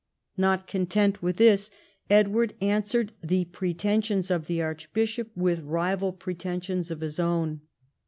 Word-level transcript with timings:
Not 0.35 0.65
content 0.65 1.21
Avith 1.21 1.35
this, 1.35 1.69
Edward 2.09 2.55
answered 2.59 3.11
the 3.21 3.45
pretensions 3.45 4.31
of 4.31 4.47
the 4.47 4.59
archbishop 4.59 5.29
with 5.37 5.59
rival 5.59 6.11
pretensions 6.11 6.89
of 6.89 7.01
his 7.01 7.19
own. 7.19 7.61